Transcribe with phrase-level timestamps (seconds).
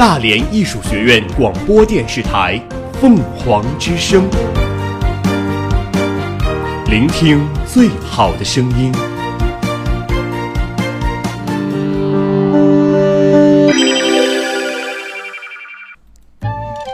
[0.00, 2.58] 大连艺术学院广播电视台
[3.02, 4.26] 凤凰之声，
[6.86, 8.90] 聆听最好的声音。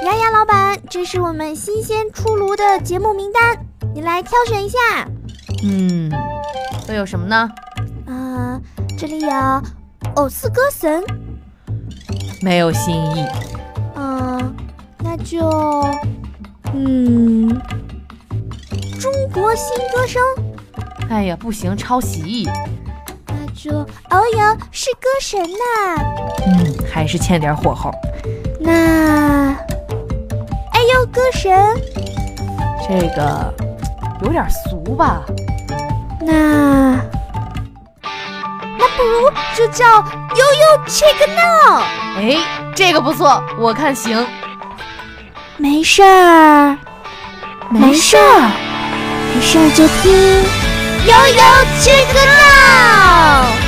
[0.02, 3.56] 丫丫老板，这是我们新鲜出炉的节目名单，
[3.94, 4.78] 你来挑选一下。
[5.62, 6.10] 嗯，
[6.88, 7.48] 都有什么呢？
[8.08, 8.60] 啊、
[8.98, 9.62] 这里有
[10.16, 11.04] 偶似歌神，
[12.42, 13.24] 没有新意。
[13.94, 14.56] 嗯、
[14.98, 15.48] 那就，
[16.74, 17.48] 嗯，
[19.00, 20.22] 中国新歌声，
[21.08, 22.48] 哎呀，不行，抄袭。
[23.28, 26.04] 那就，哦哟，是歌神呐、
[26.46, 27.90] 嗯，还是欠点火候。
[28.60, 29.52] 那，
[30.72, 31.52] 哎呦，歌神，
[32.88, 33.52] 这个
[34.22, 35.22] 有点俗吧？
[36.20, 37.00] 那，
[39.06, 41.82] 如就叫悠悠 check now。
[42.16, 42.36] 哎，
[42.74, 44.26] 这个不错，我看行。
[45.56, 46.76] 没事儿，
[47.70, 48.50] 没事儿，
[49.34, 50.12] 没事儿就听
[51.06, 51.42] 悠悠
[51.80, 53.65] check now。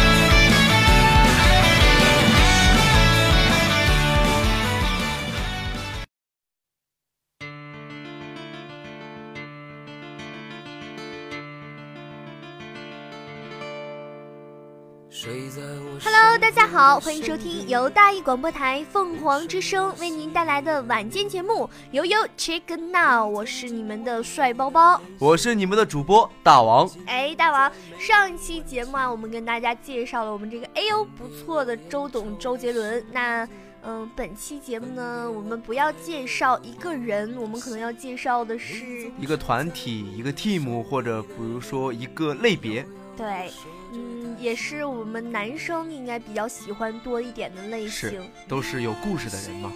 [15.21, 25.01] Hello，大家好，欢迎收听由大艺广播台凤凰之声为您带来的晚间节目《悠悠 Check Now》，我是你们的帅包包。
[25.19, 26.89] 我是你们的主播大王。
[27.07, 33.05] 哎，大王，上一期节目啊，我们跟大家介绍了我们这个哎呦不错的周董周杰伦。
[33.11, 33.49] 那
[33.83, 42.87] 嗯，本期节目呢，我们不要介绍一个人，我们可能要介绍的是一个团体、一个 team，或者比如说一个类别。
[43.19, 43.53] 对，
[43.93, 48.31] 嗯，也是我们男生应该比较喜欢多一点的类是型。
[48.47, 49.73] 都是有故事的人嘛。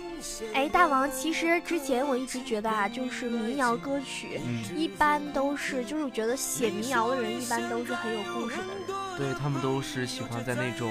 [0.54, 9.19] 哎，大王，其实之前我一直觉得啊，就是民谣歌曲嗯，一般都是，就是我觉得写民谣的人一般都是很有故事的人。
[9.19, 10.88] 对他们都是喜欢在那种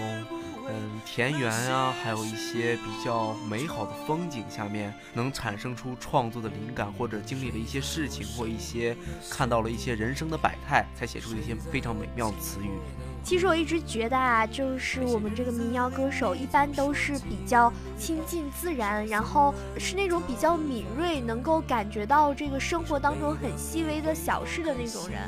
[0.74, 8.96] 嗯田园啊，还有一些比较美好的风景下面，能产生出创作的灵感，或者经历了一些事情，或一些
[9.30, 12.70] 看到了一些人生的百态，才写出一些非常美妙的词语。
[13.24, 25.20] 其实我一直觉得啊，就是我们这个民谣歌手一般都是比较亲近自然，然后是那种比较敏锐，能够感觉到这个生活当中很细微的小事的那种人。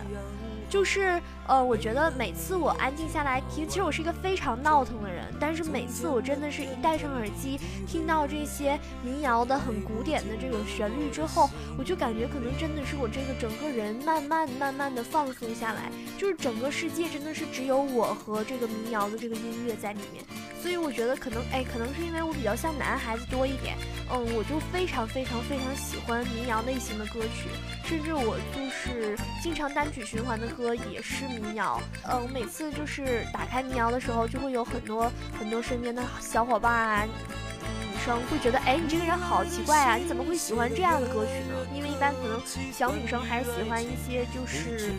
[0.69, 20.23] 就是呃，我觉得每次我安静下来听，其实我是一个非常闹腾的人，但是每次我真的是一戴上耳机，听到这些民谣的很古典的这种旋律之后，我就感觉可能真的是我这个整个人慢慢慢慢的放松下来，就是整个世界真的是只有我和这个民谣的这个音乐在里面，
[20.61, 23.75] 所以我觉得可能哎，可能是因为我比较像男孩子多一点，
[24.09, 27.49] 嗯，我就非常非常非常喜欢民谣类型的歌曲，
[27.83, 37.05] 甚至我就是经常单曲循环的歌也是民谣，嗯，我每次就是打开民谣的时候，就会有很多很多身边的小伙伴啊。
[37.05, 41.55] 女生会觉得，哎，你这个人好奇怪啊，你怎么会喜欢这样的歌曲呢？
[41.73, 44.91] 因为一般可能小女生还是喜欢一些就是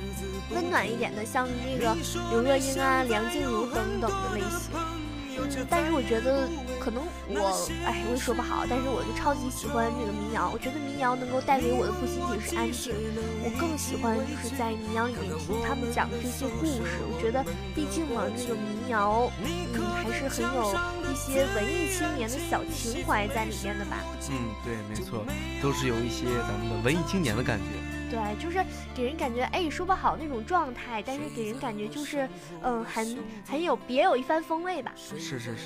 [0.50, 1.94] 温暖一点的，像那个
[2.30, 5.03] 刘若英啊、梁静茹等等的类型。
[5.36, 7.50] 嗯，但是我觉得可能我，
[7.84, 10.50] 哎，我也说不好，但是我就超级喜欢这个民谣。
[10.52, 12.94] 我觉得民谣能够带给我的不仅仅是安静，
[13.42, 16.80] 我更喜欢就是在民谣里面听他们讲的这些故事。
[17.06, 20.74] 我觉得，毕竟嘛，这个民谣，嗯，还是很有
[21.10, 24.02] 一些文艺青年的小情怀在里面的吧。
[24.30, 25.24] 嗯，对，没错，
[25.62, 27.93] 都是有一些咱们的文艺青年的感觉。
[28.10, 32.28] 对，就是给人感觉哎说不好那种状态，但是给人感觉就是
[32.62, 34.92] 嗯很很有别有一番风味吧。
[34.96, 35.56] 是是是，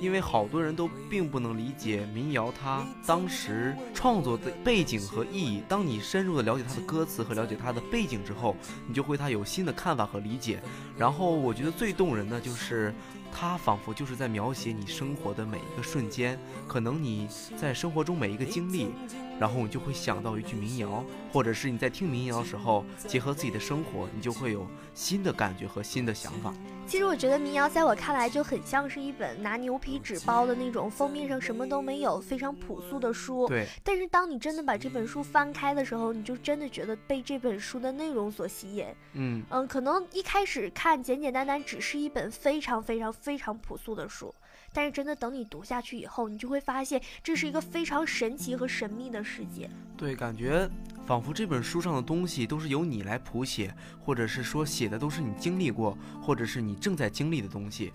[0.00, 5.62] 因为好多人都并不能理解民谣它当时创作的背景和意义。
[5.68, 8.56] 当你深入的了解它的歌词和了解它的背景之后，
[8.88, 10.60] 你就会它有新的看法和理解。
[10.96, 12.92] 然后我觉得最动人的就是。
[13.36, 16.38] 它仿佛就是在描写你生活的每一个瞬间，
[16.68, 17.26] 可能你
[17.56, 18.92] 在生活中每一个经历，
[19.38, 26.54] 然后你就会想到一句民谣，或者是你在听民谣的时候，结合自己的生活，你就会有新的感觉和新的想法。
[26.86, 33.48] 其实我觉得民谣在我看来就很像是一本拿牛皮纸包的那种，封面上什么都没有，非常朴素的书。
[33.48, 38.86] 对，但是当你真的把这本书翻开的时候，你就真的觉得被这本书的内容所吸引。
[39.14, 44.34] 嗯，嗯，可能一开始看简简单单只是一本非常非常非常朴素的书，
[44.74, 49.70] 但是真的等你读下去以后，你就会发现这是一个非常神奇和神秘的世界。
[49.96, 50.68] 对，感觉
[51.06, 57.92] 仿佛这本书上的东西都是由你来谱写，或者是说写的都是你经历过，或者是你正在经历的东西。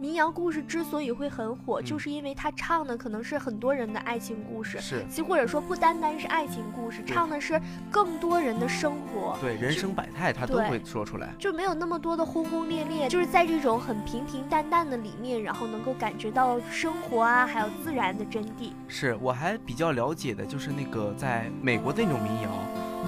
[0.00, 7.60] 民谣故事之所以会很火，嗯就是因为他唱的可能是很多人的爱情故事，是其或者说不单单是爱情故事，唱的是
[7.90, 9.36] 更多人的生活。
[9.42, 11.34] 对人生百态，他都会说出来。
[11.38, 18.72] 就没有那么多的轰轰烈烈，就是在这种很平平淡淡的里面，然后能够感觉到生活啊，还有自然的真谛。
[18.88, 22.48] 是我还比较了解的，就是那个在美国的那种民谣，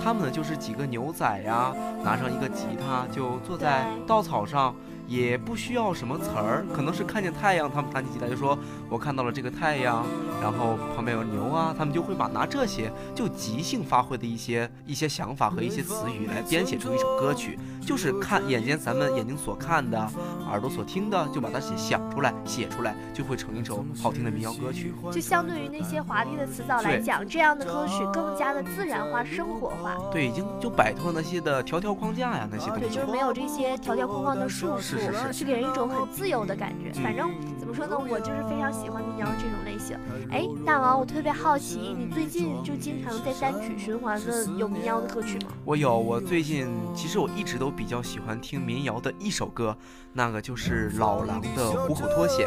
[0.04, 1.74] 他们呢就是几个牛仔呀，
[2.04, 4.74] 拿上一个吉他，就坐在稻草上，
[5.12, 10.06] 也不需要什么词儿，可能是看见太阳，他们弹起吉他就说：“我看到了这个太阳。”
[10.40, 20.10] 然后旁边有牛啊，他们就会把拿这些就即兴发挥的一些一些想法和一些词语来编写出一首歌曲，就是看眼前咱们眼睛所看的，
[20.48, 24.92] 耳朵所听的，就把它写想出来，写出来，就会成一首好听的民谣歌曲。
[25.12, 29.94] 就相对于那些华丽的词藻来讲，这样的歌曲更加的自然化、生活化。
[30.10, 33.12] 对，已经就摆脱了那些的条条框架呀，那些东对，西就是。
[33.12, 36.92] 没有这些条条框框的束是是缚，是去给人一种很自由的感觉。
[37.00, 37.30] 反正
[37.72, 39.96] 么说呢，我就是非常喜欢民谣这种类型。
[40.30, 45.52] 哎，大王，我特别好奇，你最近就经常在单曲循环的有民谣的歌曲吗？
[45.64, 49.74] 我有，我最近其实我一直都比较喜欢听民谣的一首歌，
[50.12, 52.46] 那个就是老狼的《虎口脱险》。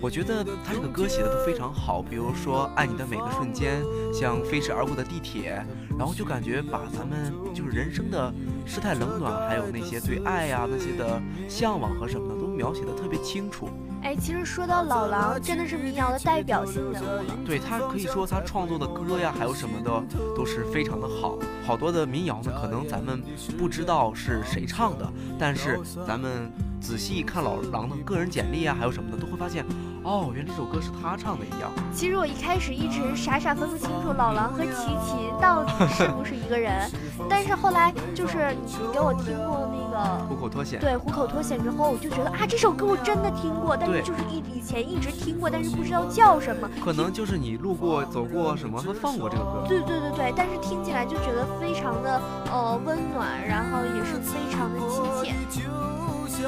[0.00, 3.82] 我觉得他这个歌写的都非常好，比如说《爱你的每个瞬间》，
[4.12, 5.64] 像飞驰而过的地铁，
[5.98, 8.32] 然后就感觉把咱们就是人生的
[8.66, 13.68] 世态冷暖，还有那些对爱呀、那些的向往和什么的，都描写的特别清楚。
[14.02, 17.36] 哎，其实说到老狼，真的是民谣的代表性人物了。
[17.44, 20.02] 对他可以说他创作的歌呀，还有什么的
[20.36, 21.38] 都是非常的好。
[21.66, 23.22] 好多的民谣呢，可能咱们
[23.58, 26.50] 不知道是谁唱的，但是咱们
[26.88, 29.62] 仔细看老狼的个人简历啊，还有什么的，都会发现，
[30.02, 31.70] 哦，原来这首歌是他唱的一样。
[31.92, 36.90] 其实我一开始一直傻傻分不清楚老狼和齐秦到底是不是一个人，
[37.28, 40.24] 但是后来就是你你给我听过那个。
[40.30, 46.66] 虎口脱险，对虎口脱险之后，我就觉得啊，这首歌我真的听过，但是就是一以前一直听过，但是不知道叫什么。
[46.82, 49.66] 可能就是你路过、走过什么他放过这个歌。
[49.68, 52.18] 对对对对，但是听起来就觉得非常的
[52.50, 55.34] 呃温暖，然后也是非常的亲切。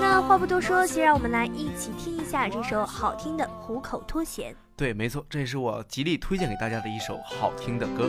[0.00, 4.52] 那话不多说，先让我们来一起听一下这首好听的《虎口脱险》。
[4.76, 8.08] 对，没错，这也是我极力推荐给大家的一首好听的歌。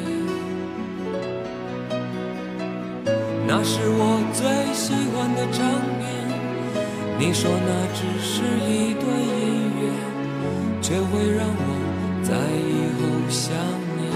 [3.53, 5.59] 那是我最喜欢的场
[5.99, 6.07] 面。
[7.19, 9.91] 你说那只是一段音乐，
[10.81, 11.67] 却会让我
[12.23, 13.51] 在以后想
[13.97, 14.07] 念。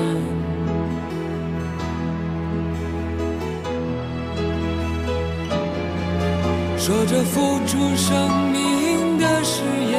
[6.79, 8.15] 说着付出生
[8.53, 9.59] 命的誓
[9.91, 9.93] 言。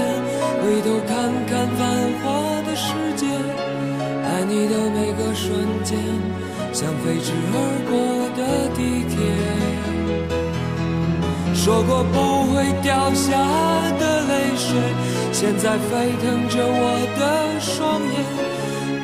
[0.63, 1.15] 回头看
[1.47, 1.85] 看繁
[2.25, 2.25] 华
[2.63, 3.27] 的世界，
[4.25, 5.45] 爱你的每个瞬
[5.85, 5.95] 间，
[6.87, 7.59] 像飞驰而
[7.91, 7.99] 过
[8.39, 8.41] 的
[8.77, 9.19] 地铁。
[11.53, 12.17] 说过不
[12.55, 13.27] 会掉下
[13.99, 14.79] 的泪水，
[15.33, 18.15] 现在沸腾着我的双眼。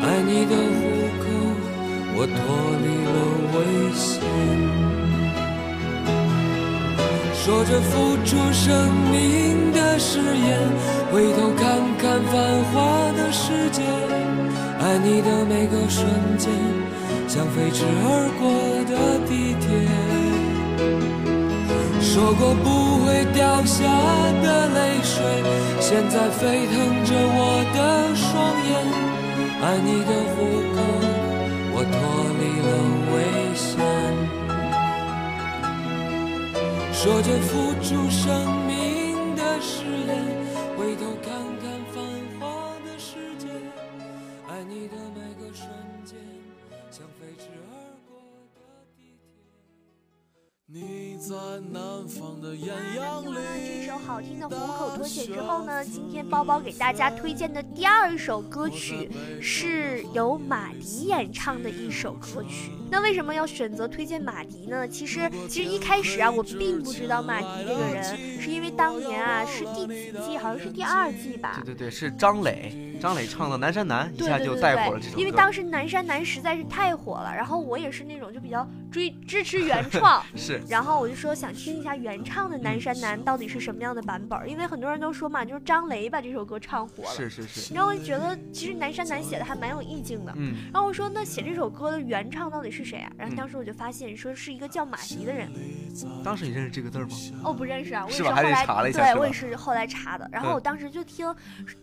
[0.00, 0.80] 爱你的虎
[1.18, 1.26] 口，
[2.14, 2.32] 我脱
[2.84, 3.18] 离了
[3.56, 3.58] 危
[3.92, 4.06] 险。
[7.34, 10.70] 说着付出生命的誓言，
[11.10, 11.66] 回头看
[11.98, 13.82] 看繁华的世界，
[14.78, 16.06] 爱你的每个瞬
[16.38, 16.48] 间，
[17.32, 18.44] 像飞驰而过
[18.84, 18.92] 的
[19.24, 19.64] 地铁。
[21.98, 22.68] 说过不
[23.06, 23.88] 会掉下
[24.44, 25.16] 的泪水，
[25.80, 26.76] 现在沸腾
[27.08, 28.28] 着我的双
[28.68, 28.70] 眼，
[29.64, 30.44] 爱你的虎
[30.76, 30.76] 口，
[31.72, 31.96] 我脱
[32.36, 32.70] 离了
[33.14, 33.16] 危
[33.56, 33.80] 险。
[36.92, 38.28] 说着付出生
[38.66, 38.76] 命
[39.34, 40.12] 的誓言，
[40.76, 41.96] 回头看看繁
[42.38, 42.44] 华
[42.84, 43.08] 的世
[43.38, 43.48] 界，
[44.50, 45.91] 爱你的每个瞬间，
[47.02, 47.91] 像飞驰而
[50.74, 51.36] 你在
[51.70, 53.36] 南方的艳阳里。
[53.82, 62.70] 这首好听的虎口脱险之后呢，今天包包给大家推荐的第二首歌曲是由马迪演唱的一首歌曲。
[62.90, 64.88] 那为什么要选择推荐马迪呢？
[64.88, 71.60] 其实，其实一开始啊，我并不知道马迪这个人，是因为当年啊是第几季，好像是第二季吧。
[71.62, 75.20] 对对对，是张磊，张磊唱的《南山南》，一下就带火了这首歌。
[75.20, 80.60] 因为当时《南山南》实在是太火了，然后我也是那种就比较追支持原创， 是。
[80.68, 87.10] 然后我就说想听一下原唱的《南山南》到底是什么样的版本，因为很多人都说嘛，就是张雷把这首歌唱火了。
[87.10, 87.74] 是是是。
[87.74, 90.32] 然后我就觉得其实《南山南》写的还蛮有意境的。
[90.36, 90.54] 嗯。
[90.72, 93.10] 然后我说那写这首歌的原唱到底是谁啊？
[93.16, 95.50] 然后当时我就发现说是一个叫马迪的人。
[96.22, 97.08] 当时你认识这个字吗？
[97.44, 100.28] 哦，不认识啊，我也是后来对，我也是后来查的。
[100.30, 101.26] 然后我当时就听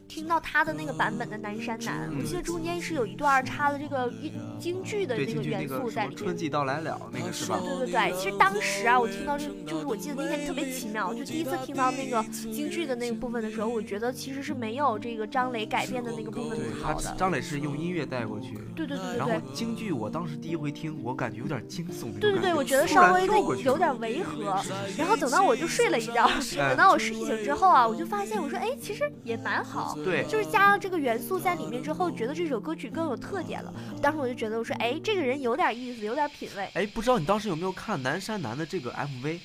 [0.10, 4.12] 听到他的那个版本的《南山南》，我记得中间是有一段插的这个
[4.60, 6.18] 京剧的那个元素在里面。
[6.18, 7.60] 春季到来了，那个是吧？
[7.60, 17.16] 对对对，其实当时啊，我听到这就是我记得那天特别奇妙，就第一次听到那个京剧的那个部分的时候，我觉得其实是没有这个张磊改编的那个部分好的。
[17.16, 18.58] 张磊是用音乐带过去。
[18.75, 19.18] 对对对对。
[19.18, 22.12] 然后京剧，我当时第一回听，我感觉有点惊悚。
[22.20, 24.60] 对对对，我觉得稍微的有点违和。
[24.98, 29.99] 然后等到我就睡了一觉，等到我睡醒之后啊，我就发现我说哎，其实也蛮好。
[30.03, 30.24] 对。
[30.25, 33.74] 就是加上这个元素在里面之后，觉得这首歌曲更有特点了。
[34.01, 36.70] 当时我就觉得我说哎，这个人有点意思，有点品味。
[36.74, 39.39] 哎，不知道你当时有没有看《南山南》的这个 MV？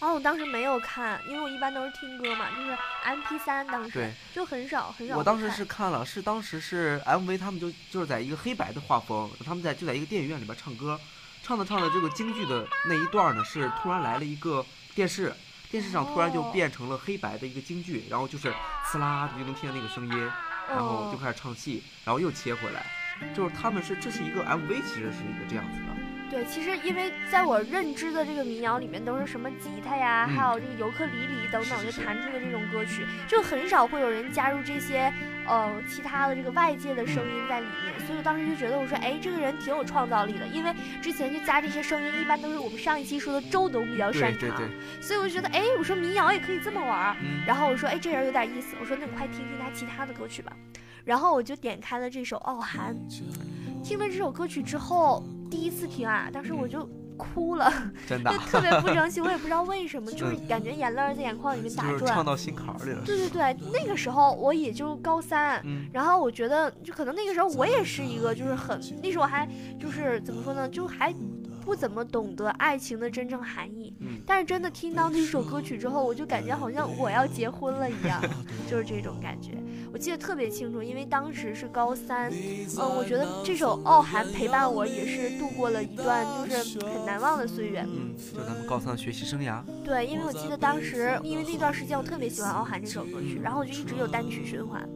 [0.00, 2.70] 哦，我当时没有看，因为我一般都是听歌嘛，就是
[3.02, 5.16] M P 三，当时就很少很少。
[5.16, 10.96] 我当时是看了，是当时是 M V，他们就就是在一个黑白的画风，他们在就在一个电影院里边唱歌，
[11.42, 15.32] 唱着唱着这个京剧的那一段呢，是突然来了一个电视，
[15.70, 18.52] 电视上突然就变成了黑白的一个京剧，然后就是
[18.86, 20.30] 呲啦就能听见那个声音，
[20.68, 22.86] 然后就开始唱戏，然后又切回来，
[23.34, 26.07] 就是他们是这是一个 M V，其实是一个这样子的。
[26.30, 35.10] 对，其实因为在我认知的这个民谣里面，都是什么吉他呀，还有这个尤克里里等等，就弹出的这种歌曲，就很少会有人加入这些
[35.46, 38.06] 呃其他的这个外界的声音在里面。
[38.06, 44.40] 所以我当时就觉得，我说，哎，这个人挺有创造力的，因为之前就加这些声音，一般都是我们上一期说的周董比较擅长。
[44.40, 45.00] 对对对。
[45.00, 47.16] 所以我就觉得，哎，我说民谣也可以这么玩儿。
[47.46, 48.76] 然后我说，哎，这人有点意思。
[48.78, 50.52] 我说，那你快听听他其他的歌曲吧。
[51.06, 52.94] 然后我就点开了这首《傲寒》，
[53.82, 55.24] 听了这首歌曲之后。
[55.50, 57.72] 第一次听啊，当时我就哭了，
[58.06, 59.20] 真的，就特别不 争气。
[59.20, 63.02] 我也不知道为什么，就是感觉眼泪在眼眶里面打转，唱到心坎里了。
[63.04, 65.62] 对对对，那个时候我也就高三，
[65.92, 69.48] 然后我觉得就可能那个时候我也是一个就是很那时候还
[69.80, 71.12] 就是怎么说呢，就还。
[71.68, 73.94] 不怎么懂得爱情的真正含义。
[74.00, 78.22] 嗯但是真的听到那首歌曲之后，我就感觉好像我要结婚了一样，
[78.66, 79.52] 就是这种感觉。
[79.92, 87.84] 我记得特别清楚，因为当时是高三，嗯，我觉得这首《傲寒》陪伴我也是度过了一段就是很难忘的岁月。
[87.86, 89.62] 嗯，就咱们高三的学习生涯。
[89.84, 94.88] 对，因为我记得当时，因为那段时间我特别喜欢《傲寒》这首歌曲，然后我就一直有单曲循环。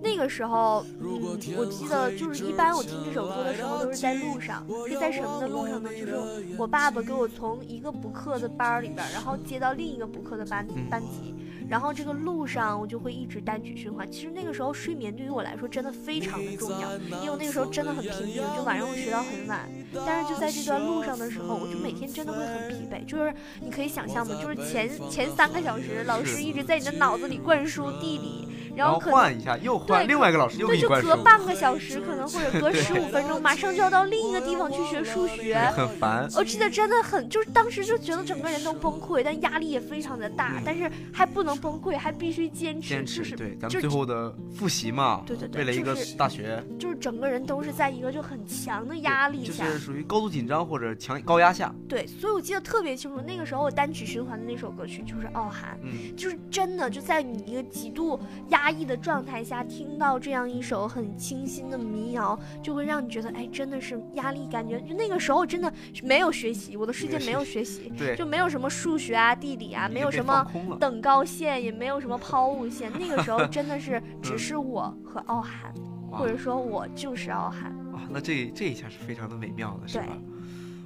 [0.00, 1.20] 那个时候，嗯，
[1.56, 5.90] 我记得就是一般我听这首歌的时候都是在路上，是在什么的路上呢？
[5.90, 6.16] 就是
[6.56, 11.34] 我爸爸给我从一个补课的班儿里边儿，然后接到另一个补课的班嗯班级，
[11.68, 14.10] 然后这个路上我就会一直单曲循环。
[14.10, 19.68] 其实那个时候睡眠对于我来说真的非常的重要，因为我那个时候真的很拼命，就晚上会学到很晚。
[20.06, 35.58] 但是就在这段路上的时候，我就每天真的会很疲惫，就是你可以想象吗，就是前前三个小时老师一直在你的脑子里灌输地理，然后换一下，又换对另外一个老师对，就隔半个小时，可能或者隔对十五分钟，马上就要到另一个地方去学数学。
[35.74, 36.28] 很烦。
[36.36, 51.74] 我记得真的很，就是当时就觉得整个人都崩溃，但压力也非常的大，嗯但是还不能崩溃，还必须坚持，坚就是持对，咱们最后的复习嘛，对对对为了一个是大学，就是整个人都是在一个就很强的压力就下，是属于高度紧张或者强高压下。
[51.88, 55.74] 对，所以我记得特别清楚，那个时候我单曲循环的那首歌曲就是《傲寒》。
[55.82, 58.18] 嗯，就是真的就在你一个极度
[58.48, 64.80] 压抑的状态下，听到这样一首很清新的民谣，就会让你觉得，哎，真的是压力感觉。
[64.80, 65.72] 就那个时候真的
[66.02, 70.46] 没有学习，我的世界没有学习，对，就没有什么数学啊、地理啊，没有什么。
[70.80, 72.90] 等高线，也没有什么抛物线。
[72.98, 75.72] 那个时候真的是 只是我和傲寒，
[76.10, 77.70] 或者说我就是傲寒。
[77.92, 80.16] 啊，那这这一下是非常的美妙的，是对吧？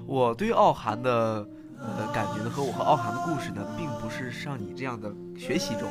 [0.06, 1.48] 我对傲寒的
[1.84, 5.88] 呃感觉呢，和我和傲寒的故事呢，并不是像你这样的学习中，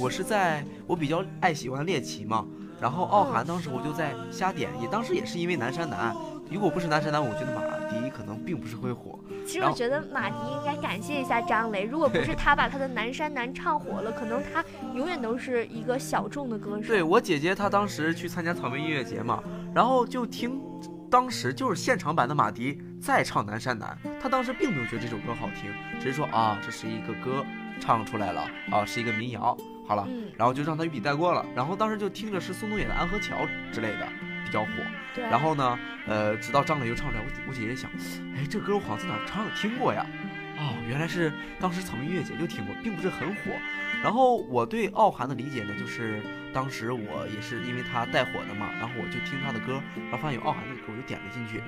[0.00, 2.46] 我是在我比较爱喜欢猎奇嘛，
[2.80, 6.14] 然后傲寒当时我就在瞎点，也当时也是因为南山南，
[6.50, 16.88] 如果不是南山南，我觉得马迪可能并不是会火，其实我觉得马迪应该感谢一下张雷，如果不是他把他的《南山南》唱火了，可能他永远都是一个小众的歌手。
[16.88, 19.42] 对我姐姐她当时去参加草莓音乐节嘛，
[19.74, 20.60] 然后就听，
[21.10, 27.44] 当时就是现场版的马迪在唱《南山南》，他当时并没有觉得这首歌好听，只是说啊这是一个歌
[27.78, 29.54] 唱出来了啊是一个民谣，
[29.86, 33.36] 好了，嗯，然后就让他一笔带过了，然后当时就听着是宋冬野的《安河桥》
[33.70, 34.08] 之类的
[34.46, 34.70] 比较火，
[35.16, 37.90] 然后呢，呃，直到张磊又唱出来，我我姐姐想，
[38.34, 40.06] 哎这歌我好像在哪儿唱听过呀，
[40.56, 43.52] 哦原来是当时草莓音乐节就听过，并不是很火。
[44.04, 51.62] 然后我对傲寒的理解呢，就是当时我也是因为他带火的嘛，然后我就听他的歌，然后发现有傲寒这个歌，我就点了进去。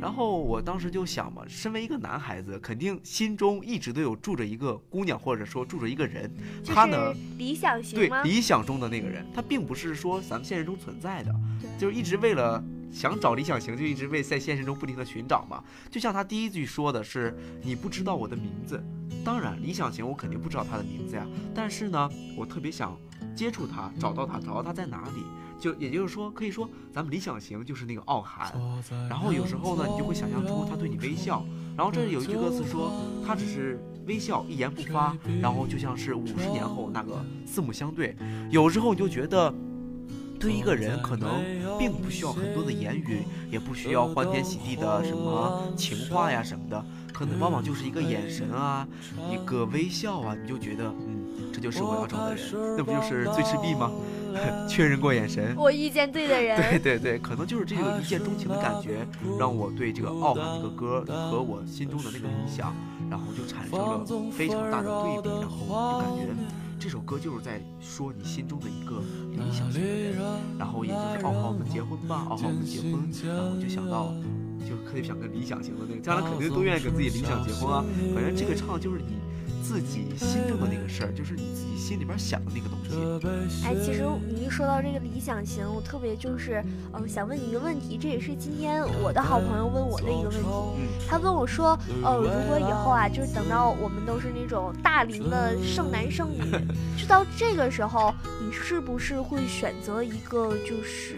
[0.00, 8.22] 然后我当时就想嘛，身为一个男孩子，肯定心中一直都有住着一个姑娘，或者说住着一个人，就他呢是理想型对？
[8.22, 11.34] 理想中的那个人，他并不是说咱们现实中存在的，
[11.76, 15.62] 就是一直为了想找理想型，就一直为在现实中不停的寻找嘛。
[15.90, 18.82] 就像他第一句说的是“你不知道我的名字”，
[19.24, 22.96] 当然理想型我肯定不知道他的名字呀，但是呢，我特别想
[23.34, 25.24] 接触他，找到他，找到他在哪里。
[25.60, 28.50] 就也就是说，可以说咱们理想型就是那个傲寒。
[29.10, 31.44] 然后有时候呢，你就会想象出他对你微笑，
[31.76, 32.90] 然后这里有一句歌词说，
[33.26, 38.16] 他只是微笑，一言不发，然后就像是五十年后那个四目相对。
[38.50, 39.54] 有时候你就觉得，
[40.40, 41.44] 对一个人可能
[41.78, 48.88] 并不需要很多的言语，也不需要欢天喜地的什么情话呀什么的，可能往往就是一个眼神啊，
[49.30, 52.42] 一个微笑啊，你就觉得，嗯，这就是我要找的人，
[52.78, 53.92] 那不就是最赤壁吗？
[54.66, 55.54] 确认过眼神。
[55.58, 56.56] 我遇见对的人。
[56.56, 59.06] 对对对，可能就是这个一见钟情的感觉，
[59.38, 62.72] 让我对这个傲寒这个歌和我心中的那个理想，
[63.10, 66.28] 然后就产生了非常大的对比，然后就感觉
[66.80, 70.16] 这首歌就是在说你心中的一个理想型的人，
[70.58, 74.14] 然后也就是哦好我们结婚吧，哦好我们结婚，然后就想到。
[74.60, 77.82] 就特别想跟理想型的那个，将来肯定都愿意跟自己理想结婚啊。
[78.14, 79.16] 反正这个唱就是你
[79.62, 83.66] 自己心中的那个事儿，就是你自己心里边想的那个东西。
[83.66, 90.48] 哎，其实你一说到这个理想型，我特别就是，嗯、想问你一个问题，这也是今天我的好朋友问我的一个问题。
[90.78, 96.40] 嗯他问我说，呃，如果以后啊，就是等到我们都是那种大龄的剩男剩女，
[96.96, 101.16] 就到这个时候，你是不是会选择一个就是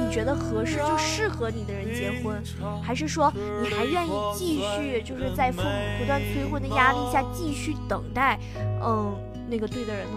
[0.00, 2.42] 你觉得合适、就适合你的人结婚，
[2.82, 3.30] 还是说
[3.62, 8.38] 你还愿意继续就是在父母不断催婚的压力下继续等待，
[8.82, 9.14] 嗯，
[9.48, 10.16] 那个对的人呢？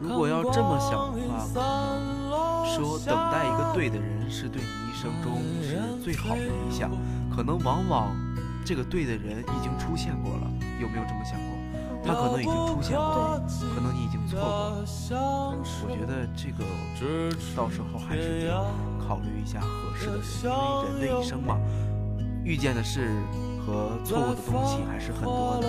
[0.00, 6.90] 如果要这么想的话，可能说等待一个对的人是对你一生中是最好的理想，
[7.34, 8.14] 可能往往
[8.64, 11.54] 这个对的人已经出现过了，有没有这么想过？
[12.06, 13.40] 他可能已经出现过，
[13.74, 14.84] 可能你已经错过了。
[15.84, 16.62] 我觉得这个
[17.56, 18.52] 到时候还是得
[19.08, 20.22] 考虑一下合适的人，
[20.92, 21.56] 因为人的一生嘛，
[22.44, 23.08] 遇见的事
[23.64, 25.66] 和错过的东西还是很多的，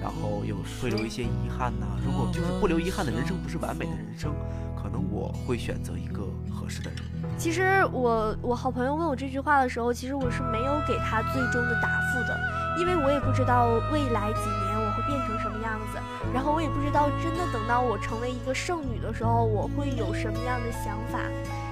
[0.00, 4.32] 然后有会留一些遗憾呐、如果就是不留遗憾的人生不是完美的人生，
[4.76, 7.00] 可能我会选择一个合适的人。
[7.36, 12.38] 其实我我好朋友问我这句话的时候，其实我是没有给他最终的答复的，
[12.80, 15.98] 因为我也不知道未来几年我会变成什么样子，
[16.32, 21.18] 然后我也不知道真的等到我成为一个剩女的时候，我会有什么样的想法。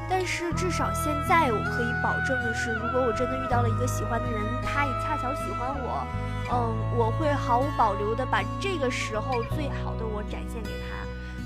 [0.08, 6.06] 但是至少现在我可以保证的是，如果我真的遇到了一个喜欢的人，他也恰巧喜欢我，
[6.52, 10.96] 嗯，我会毫无保留的把这个时候最好的我展现给他。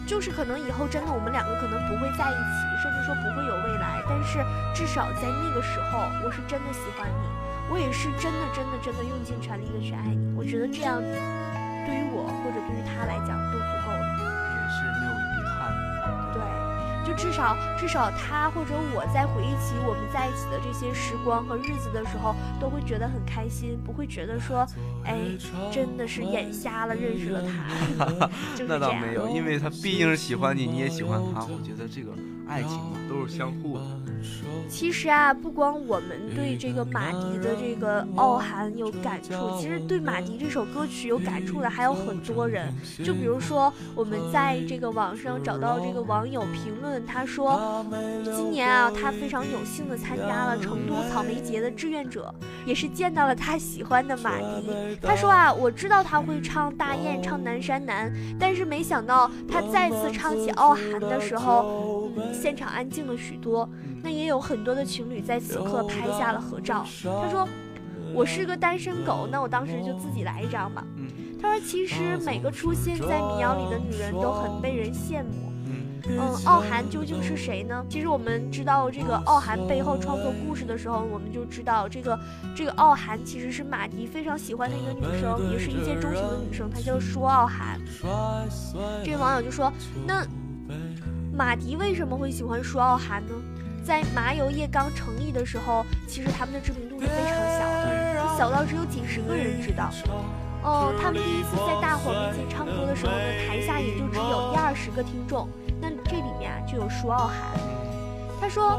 [0.06, 4.42] 就是可能以后真的我们两个可能不会在一起，甚至说不会有未来，但是
[4.74, 7.26] 至少在那个时候，我是真的喜欢你，
[7.70, 10.34] 我也是真的真的真的用尽全力的去爱你。
[10.34, 13.72] 我觉得这样对于我或者对于他来讲都足
[17.20, 24.66] 至少至少他或者我在回忆起我们在一起的这些时光和日子的时候，都会觉得很开心，不会觉得说，
[25.04, 25.18] 哎，
[25.70, 28.92] 真的是眼瞎了认识了他， 就是那这样。
[28.92, 32.12] 倒没有，因为他毕竟是喜欢你，你也喜欢他，我觉得这个
[32.48, 33.84] 爱情嘛都是相互的。
[34.68, 42.72] 其实啊，不光我们对这个马迪的这个傲寒有感触，其实对马迪这首歌曲有感触的还有很多人。
[43.04, 47.84] 就比如说，我们在这个网上找到这个网友评论，他说，
[48.24, 52.32] 今年啊，他非常有幸的参加了成都草莓节的志愿者，
[52.64, 54.98] 也是见到了他喜欢的马迪。
[55.02, 61.99] 他说啊，我知道他会唱大雁，唱南山南，但是没想到他再次唱起傲寒的时候，
[62.32, 63.68] 现场安静了许多。
[64.02, 66.84] 那也有很多的情侣在此刻拍下了合照。
[67.04, 67.46] 他说
[68.14, 71.08] ：“我是个单身狗，那我当时就自己来一张吧。”嗯
[71.42, 75.50] 他说：“其实每个出现在民谣里的女人都很被人羡慕。
[75.66, 77.84] 嗯嗯，傲寒究竟是谁呢？
[77.88, 82.18] 其实我们知道这个傲寒背后创作故事的时候，我们就知道这个
[82.54, 87.78] 这个傲寒其实是马迪非常喜欢的一个女生，也是一见钟情的女生，她叫舒傲寒。
[89.04, 89.72] 这位网友就说
[90.06, 90.26] ：“那
[91.40, 93.32] 马迪为什么会喜欢舒傲寒呢？
[93.82, 99.88] 在麻油业刚成立的时候，其实他们的知名度是非常小的，小到只有几十个人知道。
[100.62, 105.48] 哦，他们第一次在大伙面前唱歌的时候呢，台下也就只有一二十个听众，
[105.80, 107.58] 那这里面啊就有舒傲寒。
[108.38, 108.78] 他说，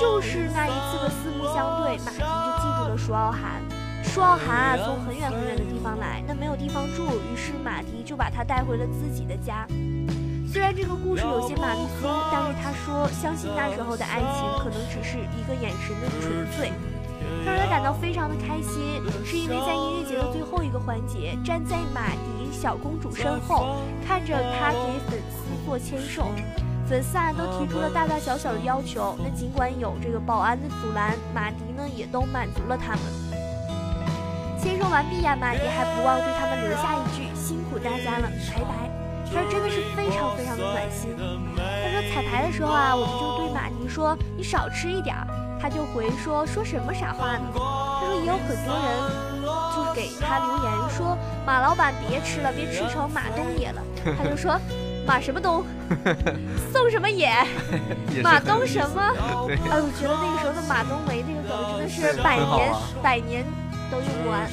[0.00, 3.60] 就是那一次的四目相对，马迪就记住了舒傲寒。
[4.02, 9.66] 舒傲寒啊，从很远很远的地方来，那没有地方住，于是马迪就把他带回了自己的家。
[10.52, 16.70] 虽然这个故事有些玛丽苏，但是他说相信那时候的爱情可能只是一个眼神的纯粹。
[17.42, 26.26] 他说他感到非常的开心，是因为在音乐节的最后一个环节，站在马迪小公主身后，看着他给粉丝做签售。
[26.86, 33.00] 粉丝啊都提出了大大小小的要求，那尽管有这个保安的阻拦，马迪呢也都满足了他们。
[34.60, 38.91] 签售完毕呀、马迪还不忘对他们留下一句：“辛苦大家了，拜拜。”
[39.32, 41.16] 他说真的是非常非常的暖心。
[41.16, 45.26] 他说彩排的时候啊，我们就对马宁说：“你少吃一点儿。”
[45.60, 48.90] 他就回说：“说什么傻话呢？”他说也有很多人
[49.74, 51.16] 就是给他留言说
[51.46, 53.80] ：“马老板别吃了，别吃成马东野了。”
[54.18, 54.58] 他就说
[55.06, 55.64] ：“马什么东？
[56.72, 57.32] 送什么野？
[58.22, 59.00] 马东什么？”
[59.46, 63.44] 对，哎，我觉得那个时候的马冬梅那个梗真的是百年百年
[63.90, 64.50] 都用不完。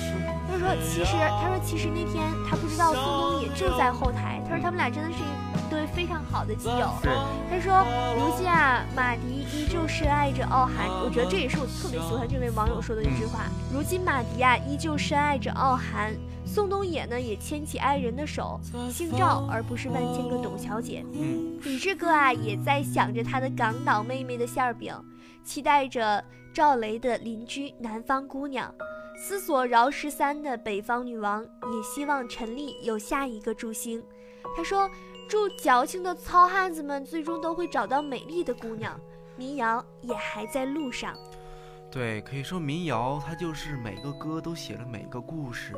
[0.60, 6.89] 他说其实他说其实那天他不知道宋冬野就在后台，他说他们俩真的是一对非常好的基友。
[7.02, 7.13] 对，
[7.50, 7.86] 他说
[8.17, 13.45] 如今啊，马迪依旧深爱着傲寒，我觉得这也是我特别喜欢这位网友说的一句话。
[13.74, 16.13] 如今马迪啊依旧深爱着傲寒，
[16.45, 18.60] 宋冬野呢也牵起爱人的手，
[18.91, 21.06] 姓赵而不是万千个董小姐。
[21.13, 24.93] 嗯，李志哥啊，也在想着他的港岛妹妹的馅儿饼，
[25.43, 26.24] 期待着
[26.60, 28.76] 赵雷的邻居南方姑娘，
[29.15, 34.04] 思索饶十三的北方女王，也希望陈丽有下一个祝星。
[34.58, 34.91] 他说，
[35.30, 39.00] 祝矫情的糙汉子们最终都会找到美丽的姑娘，
[39.38, 41.15] 民谣也还在路上。
[41.89, 45.74] 对，可以说民谣它就是每个歌都写了每个故事。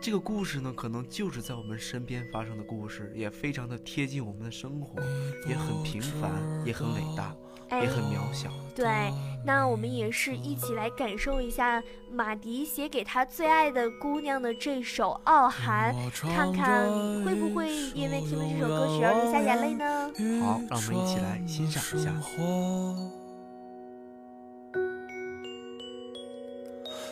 [0.00, 5.00] 这个故事呢，可能就是在我们身边发生的故事，也非常的贴近我们的生活，
[5.48, 6.32] 也很平凡，
[6.66, 7.32] 也很伟大，
[7.70, 8.48] 哎也很渺小。
[8.74, 9.12] 对，
[9.44, 15.92] 那我们也是一起来感受一下马迪写给他最爱的姑娘的这首《傲寒》，
[16.36, 16.88] 看看
[17.24, 20.12] 会不会因为听了这首歌曲而流下眼泪呢？
[20.44, 22.12] 好，让我们一起来欣赏一下。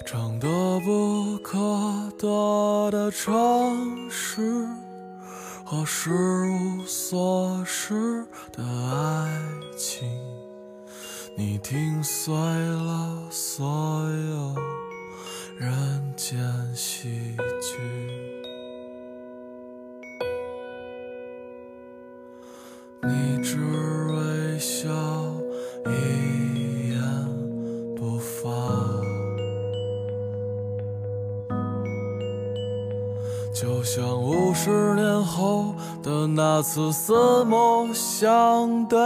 [0.07, 0.47] 长得
[0.85, 1.59] 不可
[2.17, 4.65] 得的城市
[5.65, 9.43] 和失无所失的爱
[9.77, 10.09] 情，
[11.39, 13.67] 你听碎了所
[14.11, 14.55] 有
[15.59, 16.39] 人间
[16.75, 17.77] 喜剧。
[23.03, 24.89] 你只微笑，
[25.85, 26.99] 一言
[27.95, 28.51] 不发。
[33.55, 38.99] 就像五十年后的那次四目相对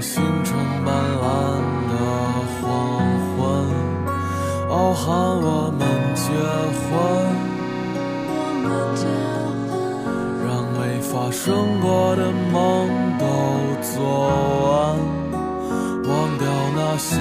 [0.00, 1.26] 星辰斑斓
[1.88, 1.94] 的
[2.60, 2.62] 黄
[3.36, 3.36] 昏。
[4.70, 5.06] 傲寒
[5.40, 5.80] 我们
[6.14, 6.22] 结
[6.84, 6.88] 婚，
[8.28, 8.32] 我
[8.62, 9.02] 们结
[9.66, 9.70] 婚，
[10.44, 12.56] 让没发生过的梦
[13.18, 13.24] 都
[13.82, 13.96] 做
[14.68, 14.96] 完，
[16.04, 17.16] 忘掉那些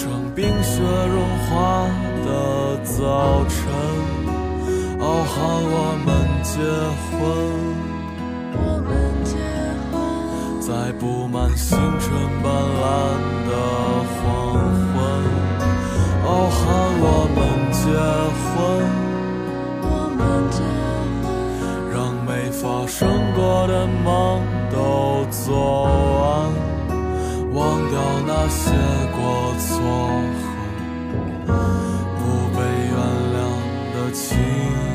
[0.00, 1.86] 在稻城冰雪融化
[2.24, 2.28] 的
[2.84, 3.58] 早晨，
[4.98, 6.08] 傲寒我们
[6.42, 6.56] 结
[7.10, 7.18] 婚，
[8.56, 8.90] 我们
[9.24, 9.36] 结
[9.92, 9.92] 婚，
[10.60, 12.08] 在布满星辰
[12.42, 12.82] 斑斓
[13.46, 13.52] 的
[14.16, 14.24] 黄
[14.94, 14.98] 昏，
[16.24, 16.58] 傲寒
[17.02, 17.04] 我
[17.36, 17.38] 们
[17.70, 17.84] 结
[18.40, 18.58] 婚，
[19.82, 19.86] 我
[20.16, 20.18] 们
[20.50, 20.58] 结
[21.20, 21.28] 婚，
[21.92, 22.98] 让没发生
[23.34, 24.40] 过的梦
[24.72, 25.84] 都做
[26.20, 26.50] 完，
[27.60, 28.70] 忘掉那些
[29.12, 29.76] 过错
[31.46, 31.48] 和
[32.16, 32.22] 不
[32.56, 32.96] 被原
[33.34, 33.38] 谅
[33.94, 34.89] 的情。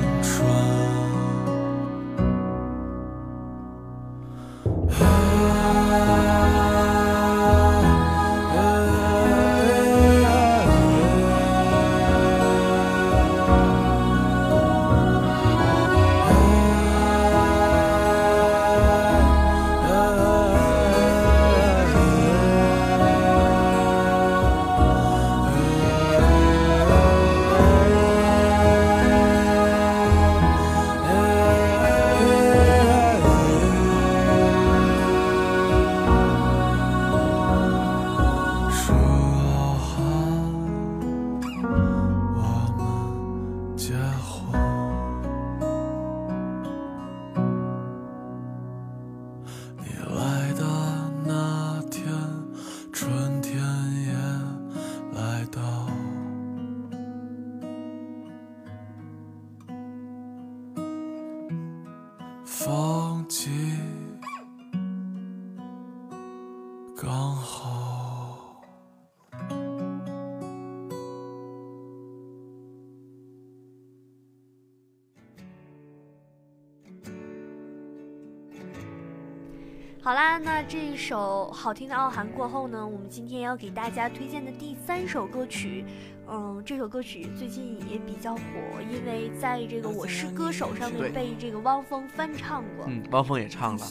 [80.05, 85.83] 好啦，那这一首好听的《傲寒》过后呢，我们今天要给大家推荐的第三首歌曲，
[86.29, 88.41] 嗯，这首歌曲最近也比较火，
[88.87, 92.85] 因为在这个《我是歌手》上对面被这个汪峰翻唱过。
[92.87, 93.87] 嗯，汪峰也唱了，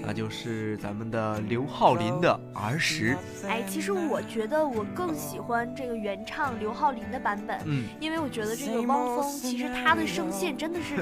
[0.00, 3.14] 那就是咱们的刘浩林的《儿时》。
[3.46, 10.96] 哎，其实我觉得我更喜欢这个原唱刘浩林的版本，嗯，因为我觉得这个汪峰其实他的声线真的是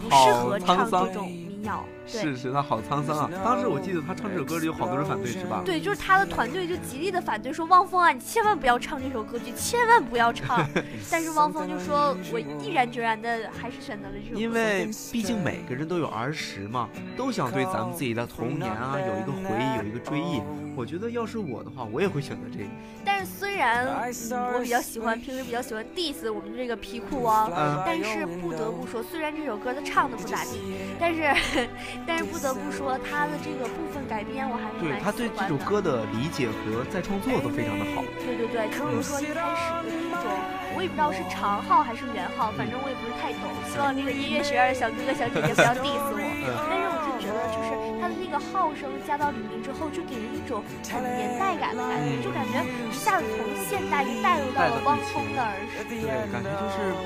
[0.00, 1.84] 不适合唱这种民谣。
[2.10, 3.30] 对是是，他好沧桑啊！
[3.44, 5.62] 当时我记得他唱这首歌时有好多人反对，是吧？
[5.64, 10.66] 对，就是他的团队就极力的反对，说汪峰啊，你千万不要唱这首歌曲，千万不要唱。
[11.10, 14.40] 但是汪峰就说，我毅然决然的还是选择了这首歌。
[14.40, 20.40] 因为毕竟每个人都有儿时嘛，都想对咱们自己的童年啊有一个回忆，有一个追忆。
[20.74, 22.70] 我觉得要是我的话，我也会选择这个。
[23.04, 31.68] 但是虽然、嗯、我比较喜欢，平时比较喜欢 diss 我们这个皮裤汪，嗯但是不得不说，虽然这首歌他唱的不咋地，但是
[32.06, 35.56] 但是不得不说他的这个部分改编我还是蛮对他对喜欢的。
[35.56, 38.02] 这首歌的理解和再创作都非常的好。
[38.24, 40.28] 对对对，就比如说一开始的那种，
[40.76, 43.48] 我也不知道是长号还是圆号，反正我也不是太懂。
[43.68, 46.20] 希望这个音乐学院的小哥哥小姐姐不要 diss 我。
[46.48, 47.68] 但是我就觉得，就是
[48.00, 55.84] 他的那个号声加到里面之后，就给人一种很年代感的感觉，就感觉一下子从现代就带入到了汪峰的儿时。
[55.84, 56.96] 对，感觉就是，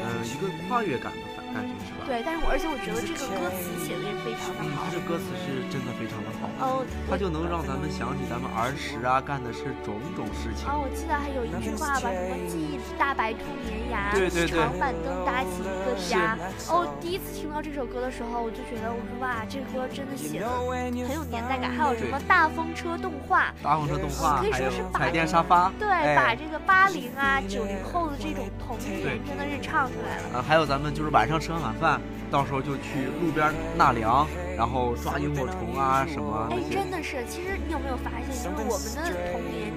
[0.00, 1.27] 呃，一个跨越感吧？
[2.08, 4.90] 对，但是我而且我觉得这个歌词写的也非常的嗯，好他。
[4.90, 10.64] 这歌词是真的非常的好，哦，它就能让咱们想起咱们儿时啊干的是种种事情。
[10.64, 16.40] 啊，我记得还有一句话吧，什么记忆大白兔绵牙，对对对长板凳搭起一个家。
[16.72, 21.68] 哦，第一次听到这首歌的时候，我就觉得，我说哇，这歌真的写的很有年代感。
[21.68, 30.38] 还有什么大风车动画，大风车动画，可以说是把彩电沙发，对，哎把这个八零啊、九零后的这种童年真的是唱出来了。
[30.38, 31.97] 啊，还有咱们就是晚上吃完晚饭，
[32.30, 36.56] 到时候就去路边纳凉，然后抓萤火虫啊什么哎。
[36.70, 39.72] 真的是，其实你有没有发现，就是我们的童年，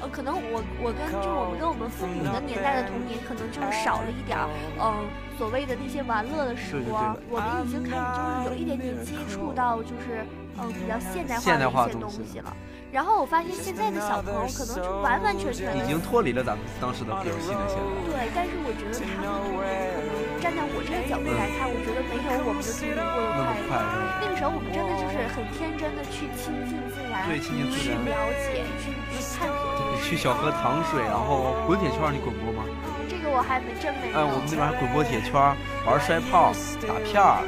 [0.00, 4.48] 呃，可能我我跟就我们跟我们父母的年代的童年，可能就是少了一点儿，
[4.80, 5.06] 嗯、
[5.38, 7.14] 所谓的那些玩乐的时光。
[7.14, 10.26] 对我们已经开始就是有一点点接触到，就是
[10.60, 12.54] 嗯、比较现代化的一些东东西西了。
[12.92, 17.88] 然后我发现现在的小朋友可能就完完全全的已经脱离了咱们当时的游戏了，现在。
[18.04, 20.12] 对，但是我觉得他们童年可能
[20.44, 23.96] 站在我这个角度来看，我觉得没有我们的童年过得那么快乐。
[24.20, 28.12] 那个时候我们真的就是很天真的去亲近自然，对亲近自去了
[28.44, 29.56] 解，去去探索。
[30.04, 32.68] 去小河淌水，然后滚铁圈，你滚过吗？
[33.08, 34.20] 这个我还没真没有。
[34.20, 35.32] 哎，我们那边还滚过铁圈，
[35.88, 36.52] 玩摔炮、
[36.84, 37.40] 打片儿，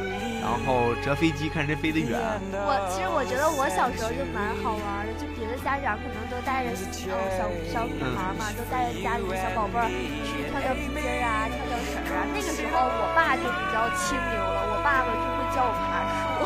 [0.44, 2.20] 然后折飞机，看谁飞得远。
[2.52, 12.28] 我其实我觉得我小时候就蛮好玩的，就别的家长可能都带着呃小小女孩嘛，都带着家里的小宝贝儿去跳跳皮筋儿啊，跳跳绳啊。
[12.28, 16.44] 那个时候我爸就比较清流了，我爸爸就会教我爬树。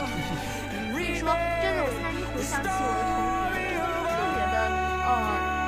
[0.95, 3.19] 所以说，真的，我现在一回想起我的童
[3.51, 4.57] 年，真的是特别的
[5.03, 5.11] 呃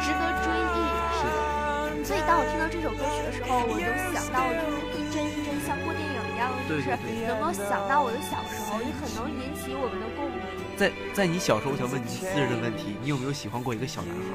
[0.07, 0.79] 值得追忆。
[1.19, 5.91] 是的，所以当我听到这首歌曲的时候，我就想到就是一帧一帧像过
[6.41, 6.89] 样，就是
[7.29, 10.41] 能够想到我的小时候，也很能引起我们的共鸣。
[10.77, 14.33] 在在你小时候，我想问你私人的问题，你有没有喜欢过一个小男孩？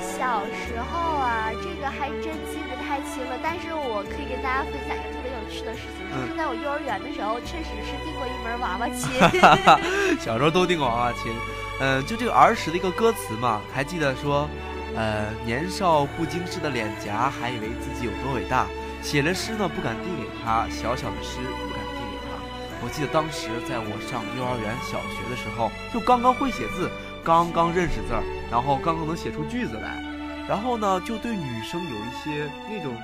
[0.00, 9.12] 小时候啊，这个还真记不太清了，但是我可以跟大家分享一个特别有趣的事情，就是在我幼儿园的时候，确实是订过一门娃娃亲。
[10.20, 11.32] 小时候都订过娃娃亲，
[11.80, 14.48] 嗯、就这个儿时的一个歌词嘛，还记得说，
[14.94, 18.66] 呃，年少不经事的脸颊，还以为自己有多伟大，
[19.06, 22.34] 写了诗呢不敢递给他，小小的诗不敢递给他。
[22.82, 26.90] 我记得当时在我上幼儿园、小学的时候，就刚刚会写字，
[27.22, 30.02] 刚刚认识字儿，然后刚刚能写出句子来，
[30.48, 32.96] 然后呢，就对女生有一些那种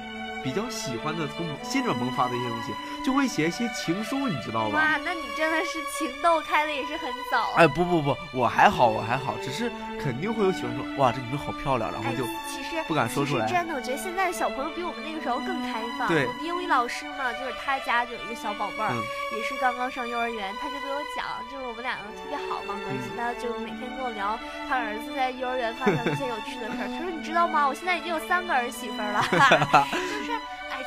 [0.42, 2.72] 比较喜欢的，从心里萌发的一些东西，
[3.05, 4.78] 就会写一些情书，你知道吧？
[4.78, 7.52] 哇，那你真的是情窦开的也是很早。
[7.57, 9.70] 哎，不不不，我还好，我还好，只是
[10.02, 16.09] 肯定会有喜欢说，哇，这女生好漂亮，然后哎就，其实不敢说出来真的，我觉得现在的小朋友比我们那个时候更开放。
[16.09, 19.02] 对我们英语老师嘛，就是他家就有一个小宝贝儿，嗯
[19.33, 24.38] 也是刚刚上幼儿园，他就跟我讲，就是我们两个特别好嘛关系，嗯他就每天跟我聊
[24.69, 26.88] 他儿子在幼儿园发生的一些有趣的事儿。
[26.88, 27.66] 他说你知道吗？
[27.66, 29.23] 我现在已经有三个儿媳妇儿了，
[29.90, 30.31] 就是。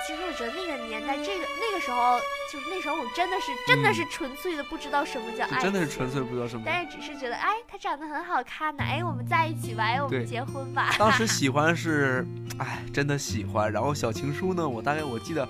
[0.05, 2.19] 哎，其实我觉得那个年代，这个那个时候，
[2.51, 6.63] 就是那时候我真的是真的是纯粹的不知道什么叫爱真的是纯粹不知道什么。
[6.65, 10.95] 但是只是觉得，哎，他长得很好看呢，哎，我们在一起吧，哎，我们结婚吧。
[10.99, 12.25] 当时 喜欢是，
[12.59, 13.71] 哎，真的喜欢。
[13.71, 15.47] 然后小情书呢，我大概我记得，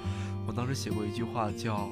[0.48, 1.90] 我当时写过一句话叫，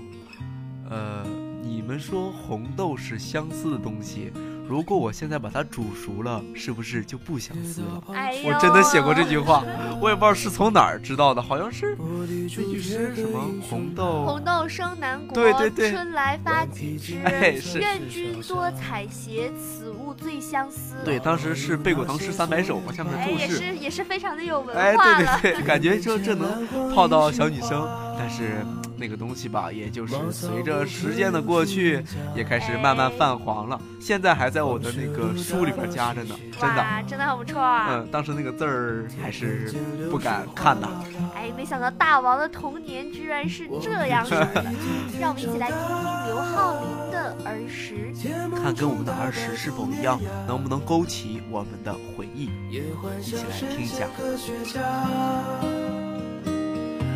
[0.90, 1.26] 呃，
[1.62, 4.32] 你们说红豆是相似的东西，
[4.68, 8.04] 如果我现在把它煮熟了，是不是就不相思了？
[8.14, 9.64] 哎呦，我真的写过这句话，
[10.02, 13.40] 我也不知道是从哪儿知道的，好像是那句诗什么
[13.70, 17.22] 红豆红豆生南国，对对对春来发几枝。
[17.24, 20.96] 哎是愿君多采撷，此物最相思。
[21.04, 23.40] 对，当时是背过唐诗三百首嘛，下面的哎，注释。
[23.40, 25.40] 也是也是非常的有文哎，化了。
[25.42, 27.88] 对对对，感觉就这能泡到小女生，
[28.18, 28.66] 但是
[29.04, 32.02] 那个东西吧，也就是随着时间的过去，
[32.34, 33.78] 也开始慢慢泛黄了。
[34.00, 36.78] 现在还在我的那个书里边夹着呢，真的。
[36.78, 37.88] 哇，真的很不错啊！
[37.90, 39.74] 嗯，当时那个字儿还是
[40.10, 40.88] 不敢看的。
[41.36, 44.64] 哎，没想到大王的童年居然是这样式的。
[45.20, 48.14] 让我们一起来听听刘浩林的儿时。
[48.56, 52.50] 看跟我们的儿时是否一样，能不能勾起我们的回忆？
[52.72, 54.08] 一起来听一下。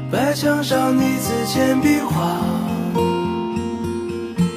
[0.10, 2.40] 白墙上你字简笔画，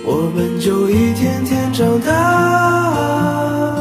[0.05, 3.77] 我们就一天天长大。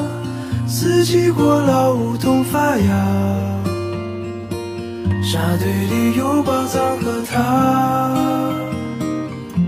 [0.67, 3.05] 四季过老，梧桐发芽，
[5.23, 8.15] 沙堆里有宝藏和他，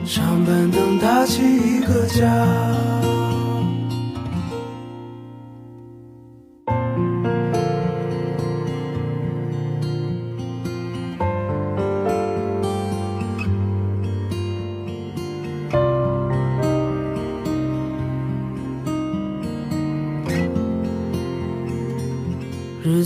[0.03, 3.00] 长板凳搭起一个家。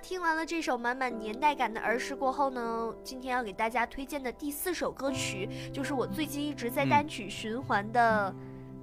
[0.00, 8.34] 听完了这首满满年代感的儿时过后呢，今天要给大家推荐的第四首歌曲，就是我最近一直在嗯单曲循环的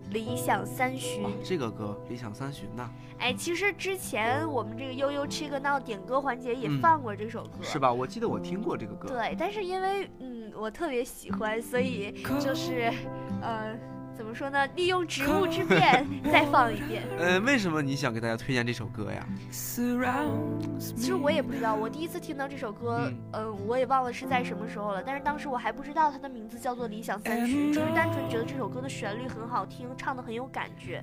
[0.14, 2.90] 《理想三旬》哇，这个歌《理想三旬》呐，
[3.20, 7.80] 哎，其实之前我们这个悠悠吃个闹点歌环节也嗯放过这首歌，是？
[7.80, 7.92] 吧？
[7.92, 9.10] 我记得我听过这个歌。
[9.10, 12.94] 对，但是因为嗯我特别喜欢，所以就是
[13.42, 13.76] 呃
[14.18, 14.66] 怎么说呢？
[14.76, 17.04] 利用职务之 便再放一遍。
[17.20, 19.26] 呃，为什么你想给大家推荐这首歌呀？
[19.52, 25.04] 其实我也不知道，我第一次听到这首歌，嗯嗯、我也忘了是在什么时候了。
[25.04, 31.00] 但是当时我还不知道它的名字叫做《理想三十》，只是单纯觉得这首歌的旋律很好听，唱的很有感觉。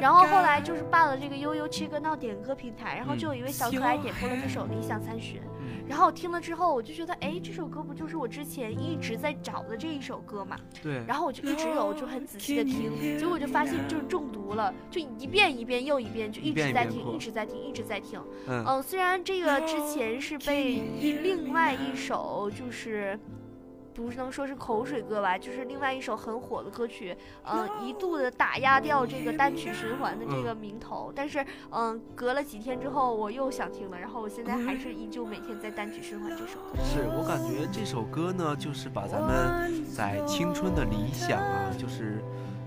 [0.00, 5.34] 然后后来就是办了这个悠悠切歌闹点歌平台，然后就有一位小可爱点播了这首《理想三十》。
[5.38, 5.51] 嗯
[5.92, 10.56] 然后我听了之后，我就觉得，哎，这首歌不就是我之前一直在找的这一首歌嘛？
[10.82, 18.18] 对，然后我就一直有就很仔细的听，结果我就发现就是中毒了，就一遍一遍又一遍，就一直在听，一直在听，一直在听。
[18.48, 20.80] 嗯，嗯，虽然这个之前是被
[21.22, 23.20] 另外一首就是。
[23.94, 31.12] 不是能说是口水歌吧，就是另外一首很火的歌曲，嗯、一度的打压掉这个单曲循环的这个名头。
[31.14, 36.78] 但是，嗯、隔了几天之后，我又想听了，然后我现在还是依旧每天在单曲循环这首歌。
[36.82, 42.22] 是我感觉这首歌呢，就是把咱们在青春的理想啊，就是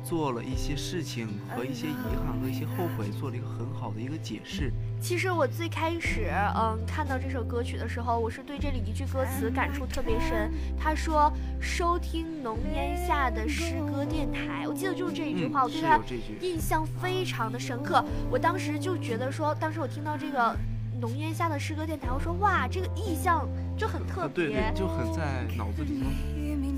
[0.08, 4.72] 做了一些事情和一些遗憾和一些后悔，做了一个很好的一个解释。
[5.02, 10.52] 其实我最开始，嗯，看到这首歌曲的时候，我是对这里一句歌词感触特别深。
[10.78, 16.38] 他说：“收听浓烟下的诗歌电台。”我记得就是这一句话，我嗯，对它是有这句。
[16.40, 18.06] 印象非常的深刻。
[18.30, 20.56] 我当时就觉得说，当时我听到这个
[21.02, 24.46] 浓烟下的诗歌电台，我说哇，这个意象就很特啊，别。
[24.46, 26.06] 对对，就很在脑子里头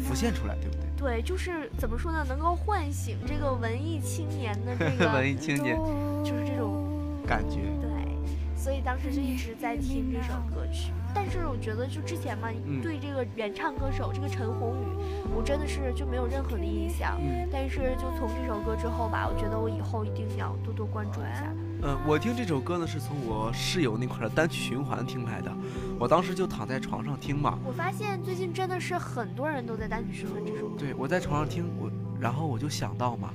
[0.01, 0.86] 浮现出来，对不对？
[0.97, 5.75] 对就是怎么说呢，能够唤醒这个文艺青年的这个， 文艺青年
[6.23, 6.83] 就是这种
[7.25, 7.59] 感觉。
[8.57, 10.91] 对，所以当时就一直在听这首歌曲。
[11.13, 14.85] 但是我觉得，就之前嘛，嗯对这个原唱歌手这个陈鸿宇，
[15.35, 17.17] 我真的是就没有任何的印象。
[17.19, 21.53] 嗯但是就从这首歌之后吧，我觉得我以后一定要多多关注一下。
[21.83, 25.51] 嗯，我听这首歌呢是从我室友那块儿的单曲循环听来的，
[25.99, 30.75] 我当时就躺在床上听嘛，我发现最近真的是很多人都在单曲循环这首歌。
[30.79, 31.89] 对我在床上听我，
[32.19, 33.31] 然后我就想到嘛，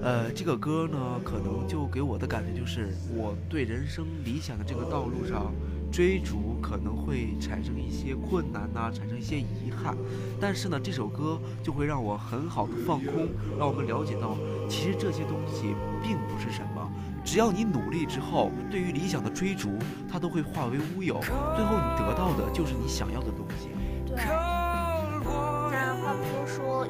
[0.00, 5.52] 呃，这个歌呢可能就给我的感觉就是我对人生理想的这个道路上
[5.90, 9.96] 追逐可能会产生一些困难呐、产生一些遗憾，
[10.40, 13.28] 但是呢这首歌就会让我很好的放空，
[13.58, 14.36] 让我们了解到
[14.68, 16.90] 其实这些东西并不是什么。
[17.24, 19.70] 只要你努力之后，对于理想的追逐，
[20.10, 23.68] 它都会化为乌有，最后你得到的就是你想要的东西。
[24.06, 24.57] 对。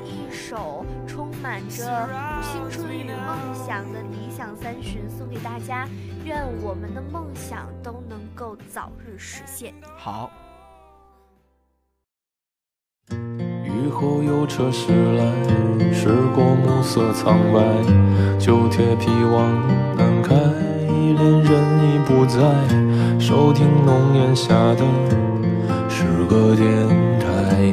[0.05, 2.09] 一首充满着
[2.43, 5.89] 青春与梦想的理想三旬送给大家，
[6.25, 9.75] 愿我们的梦想都能够早日实现。
[9.97, 10.31] 好。
[13.11, 19.51] 雨后有车驶来，驶过暮色苍白，旧铁皮往
[19.97, 21.51] 南开，恋人
[21.85, 22.39] 已不在，
[23.19, 24.85] 收听浓烟下的
[25.89, 26.69] 诗歌电
[27.19, 27.73] 台，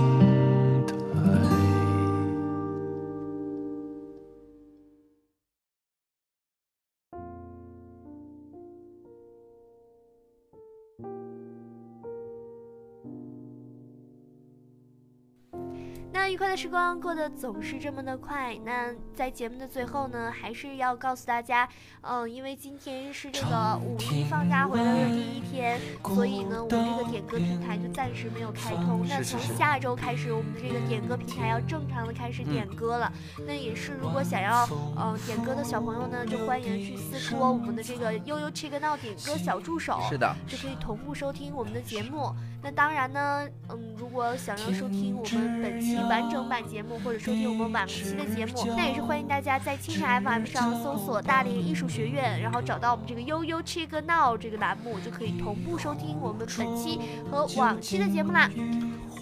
[16.31, 18.55] 愉快的时光过得总是这么的快。
[18.63, 21.67] 那在节目的最后呢，还是要告诉大家，
[22.01, 29.05] 嗯、因为今天是这个五一放假回来的第一天，所以呢，我们这个点歌平台就暂时没有开通。
[29.09, 33.11] 那从下周开始，我们的这个点歌平台要正常的开始点歌了。
[33.45, 34.65] 那也是，如果想要
[34.95, 39.99] 嗯、点歌的小朋友呢，就欢迎去私戳我们的这个悠悠 Chick Now 点歌小助手。
[40.07, 42.33] 是的，就可以同步收听我们的节目。
[42.63, 56.99] 那当然呢，嗯，如果想要收听我们本期完完整版节目，或者收听我们往期的节目，那也是欢迎大家在蜻蜓 FM 上搜索“大连艺术学院”，然后找到我们这个悠悠 Chick Now 这个栏目，就可以同步收听我们本期
[57.29, 58.47] 和往期的节目啦。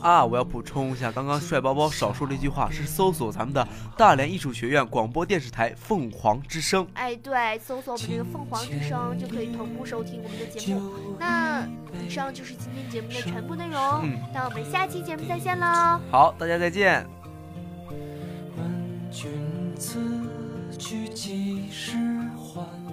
[0.02, 6.88] 啊，我要补充一下，刚刚帅包包少说了一句话，是搜索咱们的大连艺术学院广播电视台凤凰之声。
[6.94, 10.92] 哎，对，搜索我们这个凤凰之声就可以同步收听我们的节目。
[11.20, 11.68] 那
[12.06, 16.00] 以上就是今天节目的全部内容，嗯那我们下期节目再见喽。
[16.10, 17.06] 好，大家再见。
[18.58, 19.30] 问君
[19.78, 20.00] 此
[20.78, 21.98] 去几时
[22.38, 22.89] 还？